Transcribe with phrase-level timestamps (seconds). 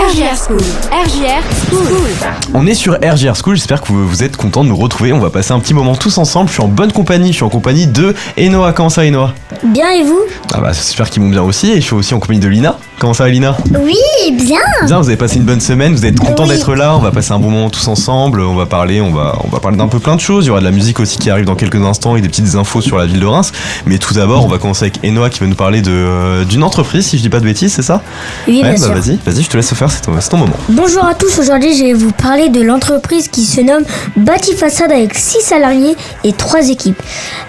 [0.00, 0.62] RGR School.
[0.90, 2.30] RGR School.
[2.54, 5.12] On est sur RGR School, j'espère que vous, vous êtes contents de nous retrouver.
[5.12, 6.48] On va passer un petit moment tous ensemble.
[6.48, 8.72] Je suis en bonne compagnie, je suis en compagnie de Enoa.
[8.72, 9.34] Comment ça, Enoa?
[9.62, 10.20] Bien et vous?
[10.54, 11.70] Ah bah, j'espère qu'ils vont bien aussi.
[11.70, 12.78] Et je suis aussi en compagnie de Lina.
[13.00, 13.96] Comment ça va, Lina Oui,
[14.32, 14.58] bien.
[14.84, 16.50] Bien, vous avez passé une bonne semaine, vous êtes content Oui.
[16.50, 16.94] d'être là.
[16.94, 18.42] On va passer un bon moment tous ensemble.
[18.42, 20.44] On va parler, on va, on va parler d'un peu plein de choses.
[20.44, 22.54] Il y aura de la musique aussi qui arrive dans quelques instants et des petites
[22.56, 23.52] infos sur la ville de Reims.
[23.86, 26.62] Mais tout d'abord, on va commencer avec Enoa qui va nous parler de, euh, d'une
[26.62, 28.02] entreprise, si je dis pas de bêtises, c'est ça
[28.46, 28.92] Oui, Ouais, bien bah sûr.
[28.94, 30.56] vas-y, vas-y, je te laisse faire, c'est ton, c'est ton moment.
[30.68, 33.84] Bonjour à tous, aujourd'hui je vais vous parler de l'entreprise qui se nomme
[34.16, 37.00] Batifaçade avec 6 salariés et 3 équipes.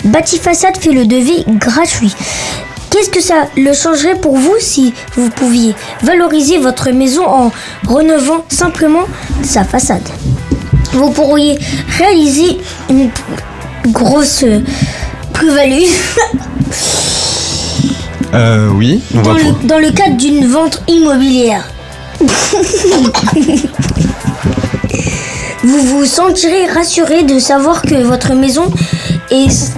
[0.06, 2.16] Batifaçade fait le devis gratuit.
[2.92, 5.74] Qu'est-ce que ça le changerait pour vous si vous pouviez
[6.04, 7.52] valoriser votre maison en
[7.88, 9.06] rénovant simplement
[9.44, 10.08] sa façade?
[10.94, 11.58] Vous pourriez
[11.98, 12.60] réaliser
[12.90, 13.10] une
[13.88, 14.46] grosse
[15.34, 15.86] plus-value.
[18.34, 21.66] Euh, oui, on dans va le, pour- dans le cadre d'une vente immobilière.
[25.64, 28.72] vous vous sentirez rassuré de savoir que votre maison
[29.32, 29.74] est...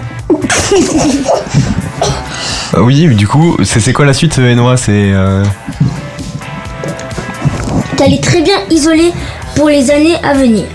[2.75, 4.77] Ah oui, du coup, c'est quoi la suite, euh, Enoa?
[4.77, 4.91] C'est.
[5.13, 5.43] euh,
[8.03, 9.11] Elle est très bien isolée
[9.55, 10.65] pour les années à venir.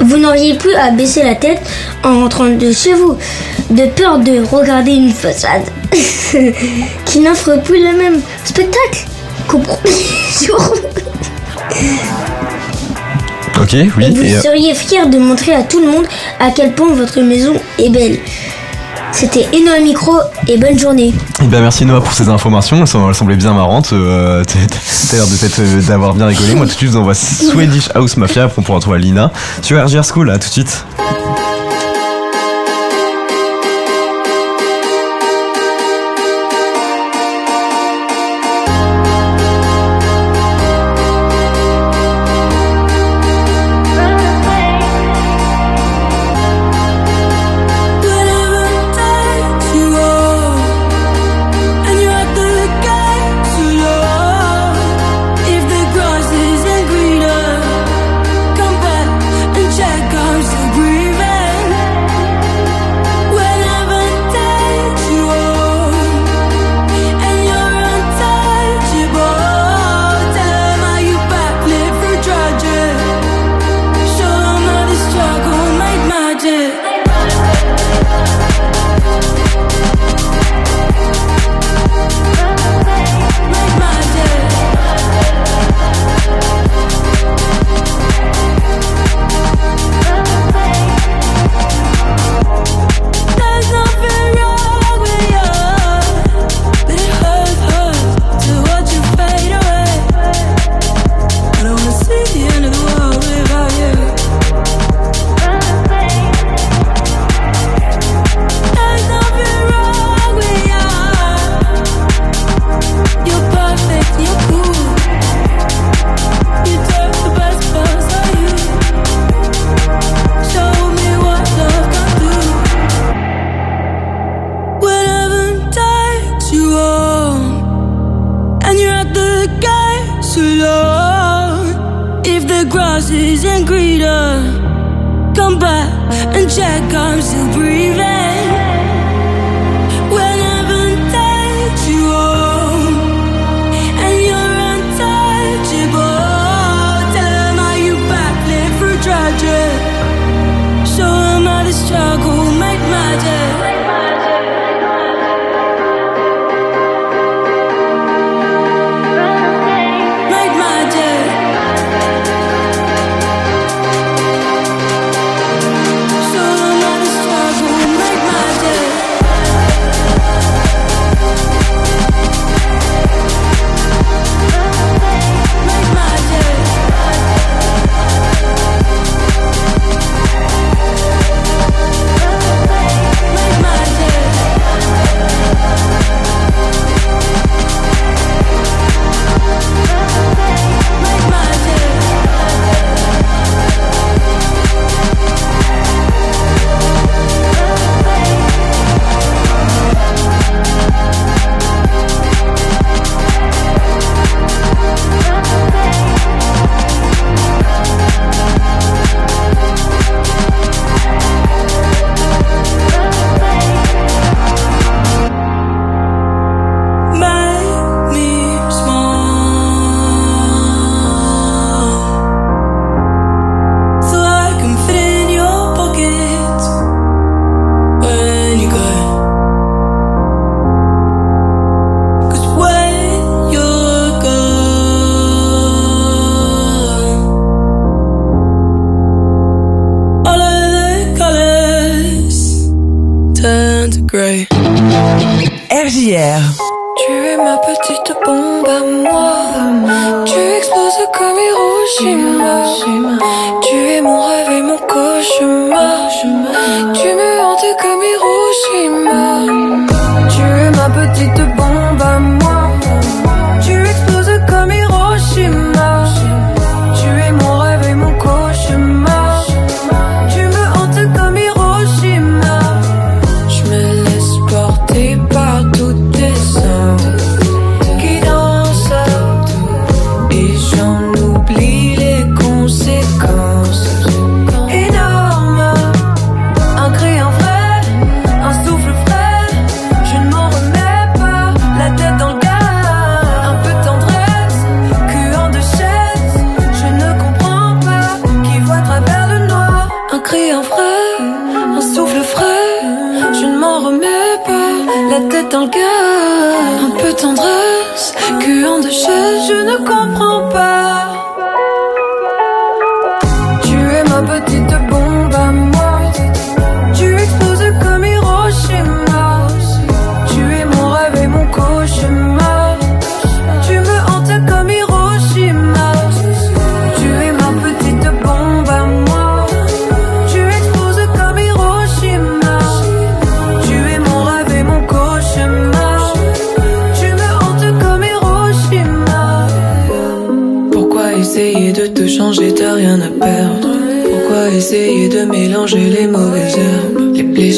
[0.00, 1.60] Vous n'auriez plus à baisser la tête
[2.02, 3.18] en rentrant de chez vous,
[3.70, 5.62] de peur de regarder une façade
[7.04, 9.04] qui n'offre plus le même spectacle
[9.46, 9.92] qu'au premier
[10.46, 10.74] jour.
[13.60, 14.04] Ok, oui.
[14.06, 16.06] Et vous et, euh, seriez fier de montrer à tout le monde
[16.40, 18.18] à quel point votre maison est belle.
[19.12, 20.12] C'était Eno Micro
[20.46, 21.12] et bonne journée.
[21.42, 23.92] eh ben, merci Noah pour ces informations, elles, semblaient bien marrantes.
[23.92, 25.24] Euh, t'as l'air
[25.58, 26.54] euh, d'avoir bien rigolé.
[26.54, 29.30] Moi tout de suite, vous envoie Swedish House Mafia, on pourra trouver Lina
[29.62, 30.84] sur RGR School, là, tout de suite.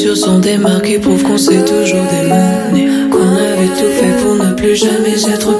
[0.03, 4.35] Blessures sont des marques qui prouvent qu'on s'est toujours démené Qu'on avait tout fait pour
[4.35, 5.59] ne plus jamais être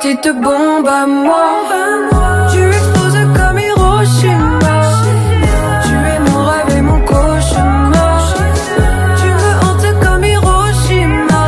[0.00, 2.48] petite bombe à moi.
[2.52, 4.76] Tu exploses comme Hiroshima.
[5.84, 8.34] Tu es mon rêve et mon cauchemar.
[9.18, 11.42] Tu me hantes comme Hiroshima.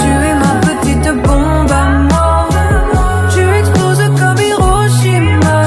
[0.00, 2.48] Tu es ma petite bombe à moi.
[3.32, 5.58] Tu exploses comme Hiroshima.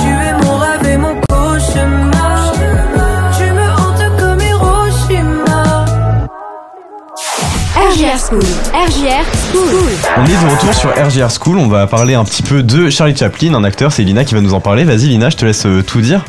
[0.00, 2.52] Tu es mon rêve et mon cauchemar.
[3.36, 5.60] Tu me hantes comme Hiroshima.
[7.90, 8.48] RGR School.
[8.74, 9.37] RGR
[10.16, 13.16] On est de retour sur RGR School, on va parler un petit peu de Charlie
[13.16, 14.84] Chaplin, un acteur, c'est Lina qui va nous en parler.
[14.84, 16.24] Vas-y Lina, je te laisse euh, tout dire.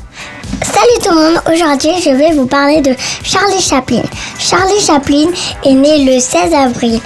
[0.63, 4.01] Salut tout le monde, aujourd'hui je vais vous parler de Charlie Chaplin.
[4.39, 5.27] Charlie Chaplin
[5.63, 6.99] est né le 16 avril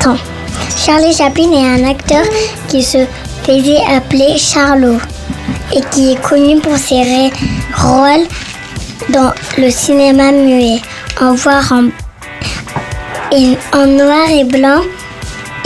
[0.06, 0.18] ans.
[0.76, 2.24] Charlie Chaplin est un acteur
[2.68, 3.06] qui se
[3.44, 4.98] faisait appeler Charlot
[5.74, 7.30] et qui est connu pour ses
[7.76, 8.26] rôles
[9.10, 10.80] dans le cinéma muet,
[11.20, 11.34] en
[13.72, 14.80] en noir et blanc.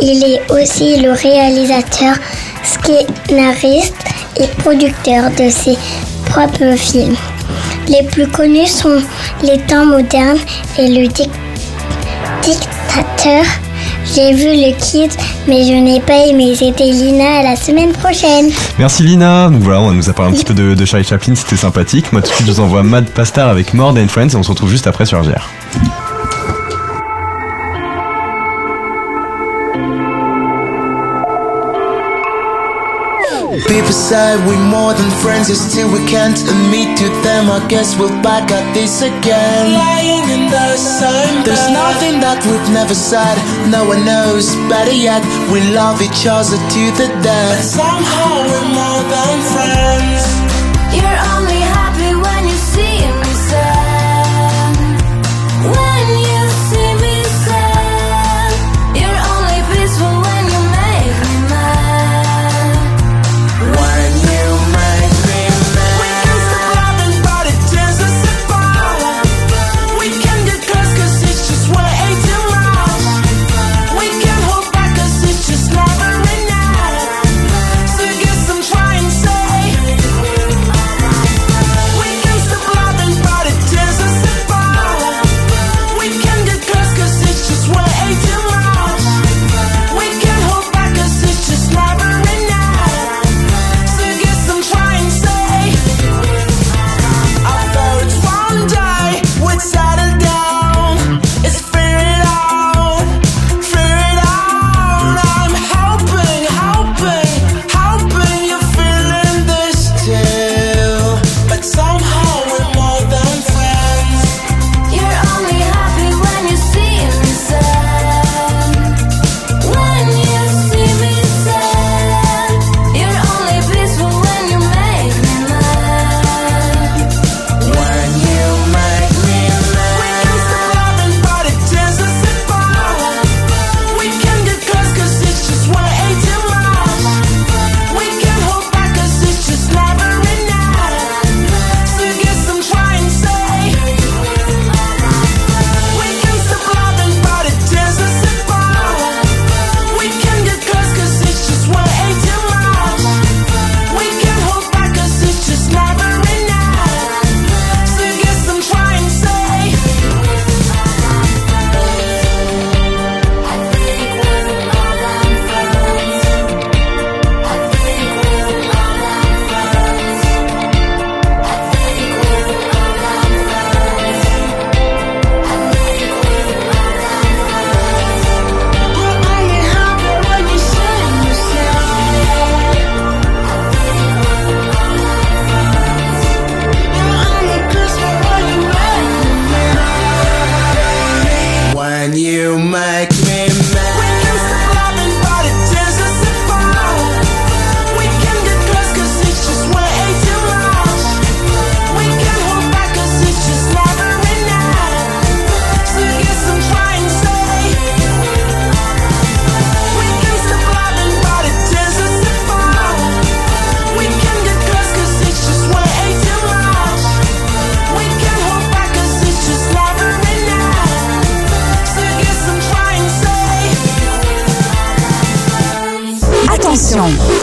[0.01, 2.17] Il est aussi le réalisateur,
[2.63, 3.95] scénariste
[4.39, 5.77] et producteur de ses
[6.27, 7.17] propres films.
[7.89, 9.01] Les plus connus sont
[9.43, 10.39] Les temps modernes
[10.79, 11.31] et Le Dic-
[12.43, 13.45] Dictateur.
[14.05, 15.11] J'ai vu le kid,
[15.47, 16.55] mais je n'ai pas aimé.
[16.57, 18.51] C'était Lina, à la semaine prochaine.
[18.79, 19.49] Merci Lina.
[19.49, 22.13] Donc voilà, on nous a parlé un petit peu de, Charlie Chaplin, c'était sympathique.
[22.13, 24.43] Moi tout de suite je vous envoie Mad Pastar avec More Than Friends et on
[24.43, 25.49] se retrouve juste après sur RGR.
[33.67, 37.51] People say we're more than friends, yet still we can't admit to them.
[37.51, 39.73] I guess we'll back at this again.
[39.73, 41.45] Lying in the sun.
[41.45, 43.37] There's nothing that we've never said.
[43.73, 45.25] No one knows better yet.
[45.49, 47.57] We love each other to the death.
[47.57, 50.23] But somehow we're more than friends.
[50.93, 51.54] You're only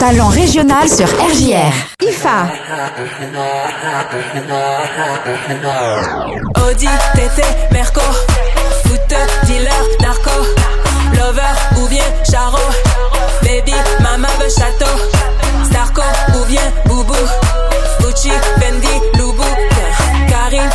[0.01, 1.71] talent régional sur RJR.
[2.01, 2.47] IFA.
[6.63, 8.01] Audi, TT, Merco,
[8.83, 9.15] foot,
[9.45, 9.69] dealer,
[10.01, 10.31] narco,
[11.13, 12.57] lover ou bien charo,
[13.43, 14.97] baby, mama veut château,
[15.65, 16.01] Starco
[16.33, 17.13] ou bien boubou,
[17.99, 19.43] Gucci, Fendi, Loubou,
[20.27, 20.69] Karine,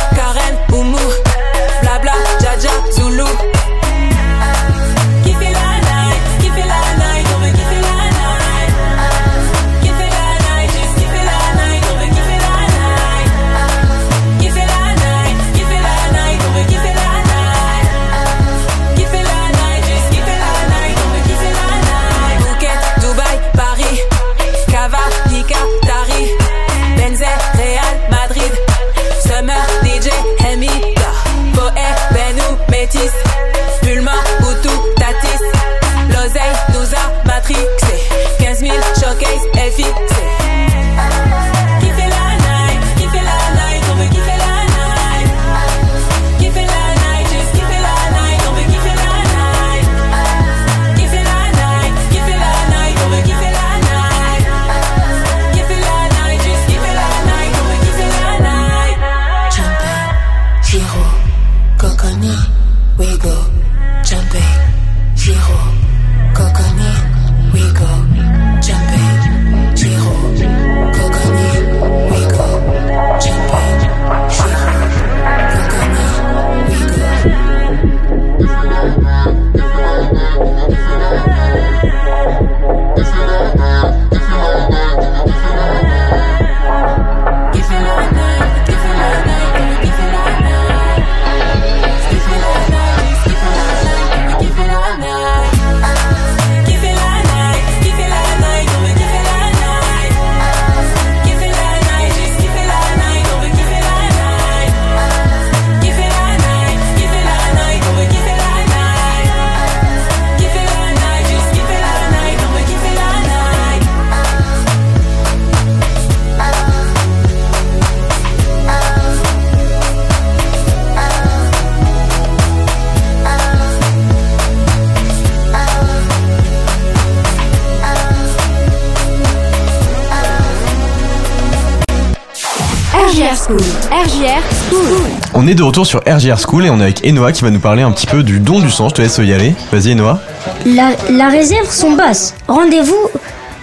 [133.47, 133.59] School.
[133.91, 134.97] RJR School.
[135.33, 137.61] On est de retour sur RGR School et on est avec Enoa qui va nous
[137.61, 138.89] parler un petit peu du don du sang.
[138.89, 139.55] Je te laisse y aller.
[139.71, 140.19] Vas-y Enoa.
[140.65, 142.35] La, la réserve sont basses.
[142.49, 143.09] Rendez-vous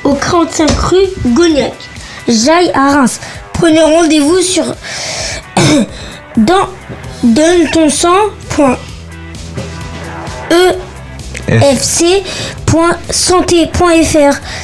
[0.04, 1.74] au 45 rue Gognac,
[2.28, 3.20] Jaille à Reims.
[3.52, 4.64] Prenez rendez-vous sur
[6.38, 6.66] dans
[7.22, 7.90] donne ton
[11.48, 12.74] efc.santé.fr.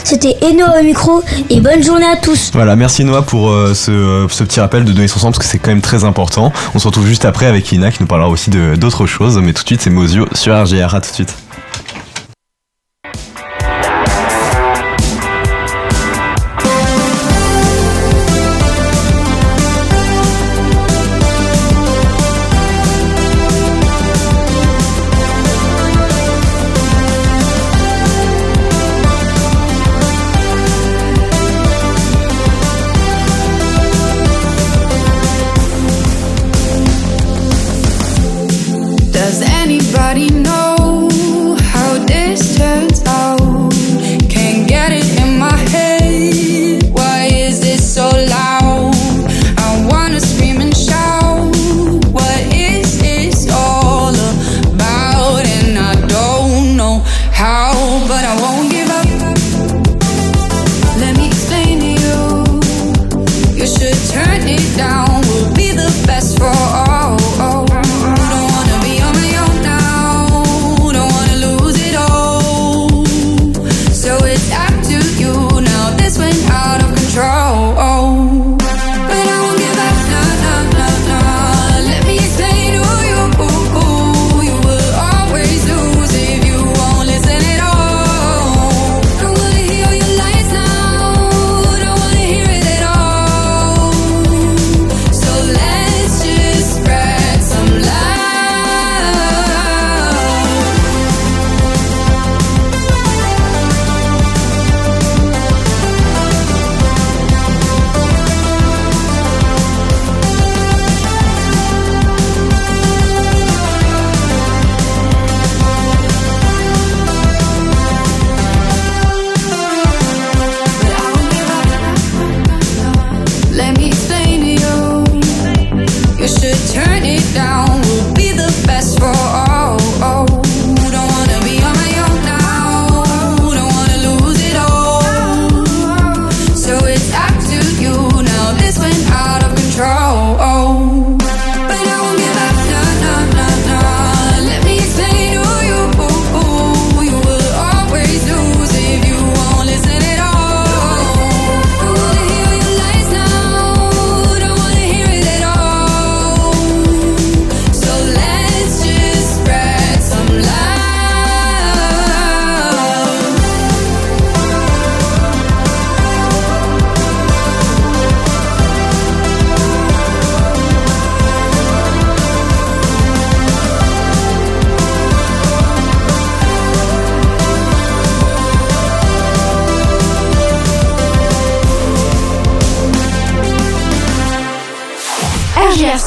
[0.04, 2.50] C'était Enoa au micro et bonne journée à tous.
[2.52, 5.38] Voilà, merci Noah pour euh, ce, euh, ce petit rappel de donner son sang parce
[5.38, 6.52] que c'est quand même très important.
[6.74, 9.38] On se retrouve juste après avec Ina qui nous parlera aussi d'autres choses.
[9.38, 10.94] Mais tout de suite, c'est Mosio sur RGR.
[10.94, 11.34] À tout de suite.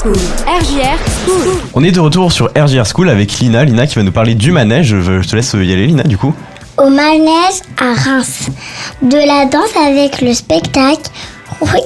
[0.03, 0.15] School.
[0.47, 1.53] RJR School.
[1.73, 3.63] On est de retour sur RGR School avec Lina.
[3.63, 4.87] Lina qui va nous parler du manège.
[4.99, 6.33] Je te laisse y aller, Lina, du coup.
[6.77, 8.49] Au manège à Reims.
[9.01, 11.09] De la danse avec le spectacle
[11.61, 11.79] Oui,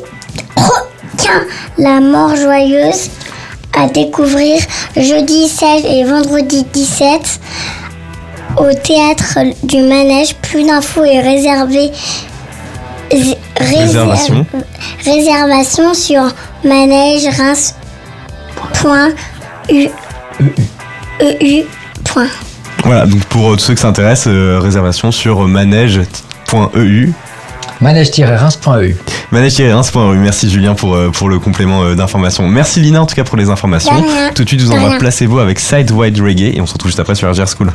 [0.55, 1.41] Requin,
[1.77, 3.09] la mort joyeuse
[3.77, 4.59] à découvrir
[4.95, 7.39] jeudi 16 et vendredi 17
[8.57, 10.35] au théâtre du manège.
[10.41, 11.91] Plus d'infos est réservé.
[13.11, 14.45] zé- réser- Réservation.
[15.05, 16.21] réservation sur
[18.83, 19.89] manège-reims.eu.
[21.21, 21.65] EU.
[22.03, 22.27] point.
[22.83, 27.13] Voilà, donc pour euh, tous ceux que ça intéresse, euh, réservation sur manège.eu.
[27.81, 28.95] Manège-reims.eu.
[29.31, 30.17] Manège-reims.eu.
[30.17, 32.47] Merci Julien pour, euh, pour le complément euh, d'information.
[32.47, 34.03] Merci Lina en tout cas pour les informations.
[34.35, 34.99] Tout de suite, je vous envoie rien.
[34.99, 37.71] Placebo avec Sidewide Reggae et on se retrouve juste après sur RGR School.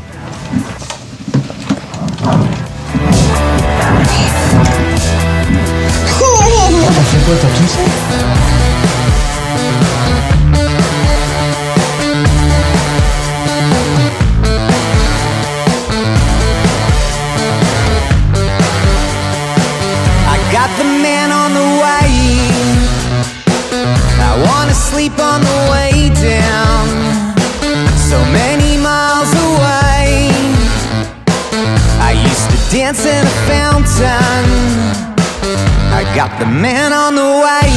[36.42, 37.70] The man on the way.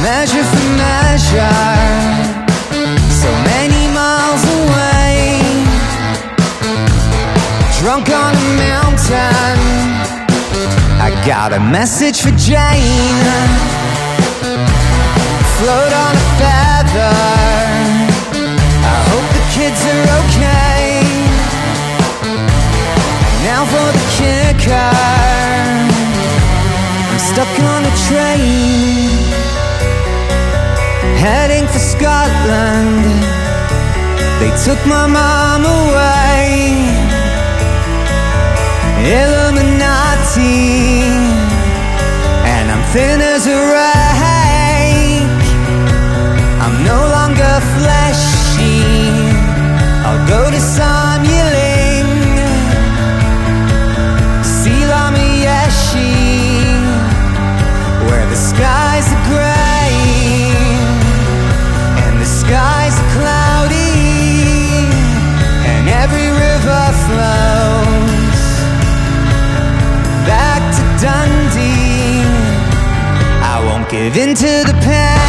[0.00, 1.68] Measure for measure.
[3.20, 5.42] So many miles away
[7.78, 9.58] drunk on a mountain.
[11.06, 13.51] I got a message for Jane.
[31.82, 33.04] Scotland.
[34.40, 36.72] They took my mom away.
[39.18, 40.62] Illuminati
[42.54, 44.01] And I'm thin as a rake
[74.04, 75.21] into the past.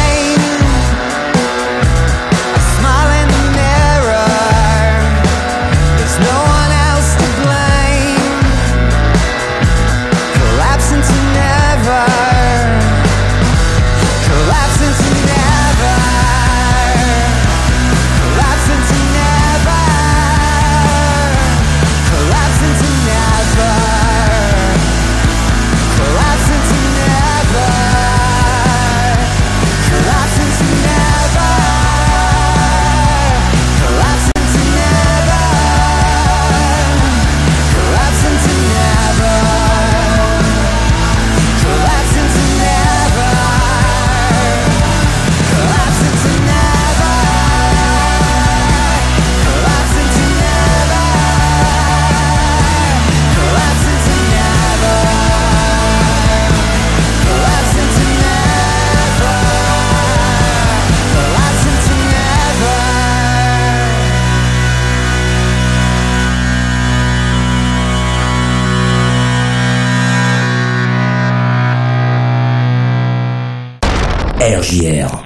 [74.74, 75.23] Pierre.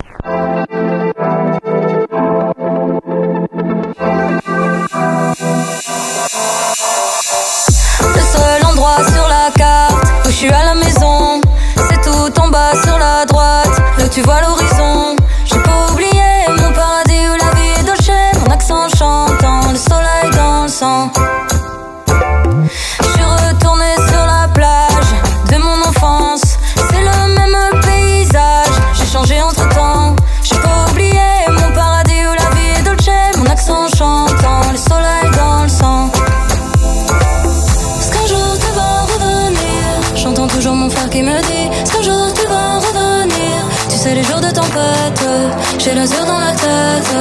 [45.88, 47.16] J'ai le sur dans la tête,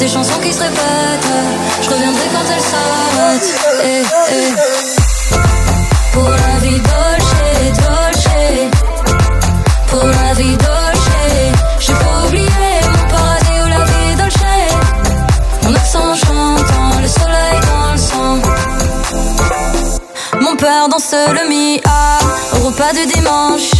[0.00, 1.32] des chansons qui se répètent.
[1.82, 3.54] Je reviendrai quand elles s'arrêtent.
[3.84, 4.02] Eh,
[4.32, 4.54] eh.
[6.12, 8.38] Pour la vie Dolce, Dolce.
[9.86, 11.12] Pour la vie Dolce,
[11.78, 12.48] j'ai pas oublié
[12.92, 14.56] mon paradis ou la vie Dolce.
[15.62, 18.38] Mon accent chantant, le soleil dans le sang.
[20.40, 22.18] Mon père danse le Mia
[22.56, 23.77] au repas du dimanche.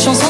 [0.00, 0.29] chansons.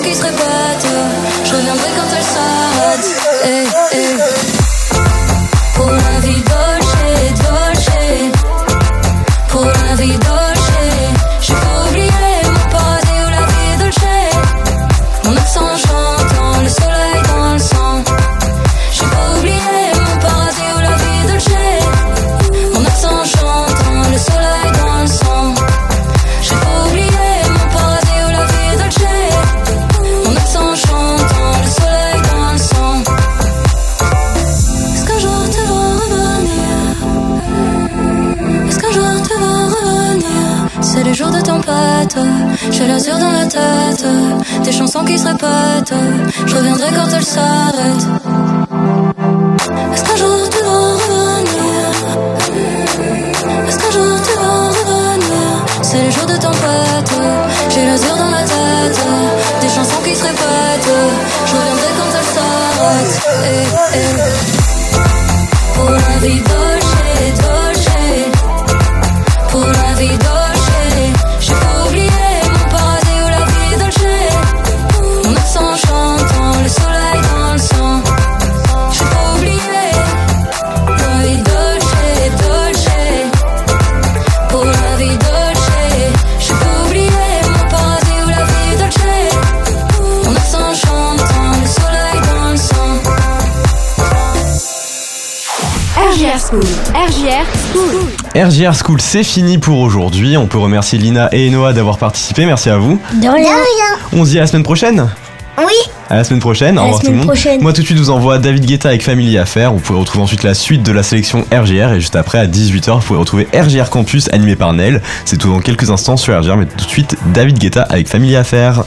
[98.40, 100.38] RGR School, c'est fini pour aujourd'hui.
[100.38, 102.46] On peut remercier Lina et Noah d'avoir participé.
[102.46, 102.98] Merci à vous.
[103.20, 104.16] De.
[104.16, 105.10] On se dit à la semaine prochaine.
[105.58, 105.74] Oui.
[106.08, 106.78] À la semaine prochaine.
[106.78, 107.34] Au revoir tout le monde.
[107.60, 109.74] Moi tout de suite, vous envoie David Guetta avec Family Affair.
[109.74, 112.94] Vous pouvez retrouver ensuite la suite de la sélection RGR et juste après à 18h,
[112.94, 115.02] vous pouvez retrouver RGR Campus animé par Nel.
[115.26, 118.36] C'est tout dans quelques instants sur RGR, mais tout de suite David Guetta avec Family
[118.36, 118.84] Affair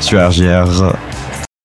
[0.00, 0.94] sur RGR.